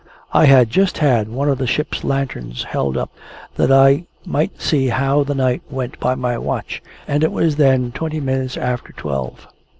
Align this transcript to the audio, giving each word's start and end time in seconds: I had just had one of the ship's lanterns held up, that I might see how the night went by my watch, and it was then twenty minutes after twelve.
I 0.33 0.45
had 0.45 0.71
just 0.71 0.97
had 0.97 1.29
one 1.29 1.47
of 1.47 1.59
the 1.59 1.67
ship's 1.67 2.03
lanterns 2.03 2.63
held 2.63 2.97
up, 2.97 3.11
that 3.55 3.71
I 3.71 4.05
might 4.25 4.59
see 4.59 4.87
how 4.87 5.23
the 5.23 5.35
night 5.35 5.61
went 5.69 5.99
by 5.99 6.15
my 6.15 6.39
watch, 6.39 6.81
and 7.07 7.23
it 7.23 7.31
was 7.31 7.57
then 7.57 7.91
twenty 7.91 8.19
minutes 8.19 8.57
after 8.57 8.93
twelve. 8.93 9.45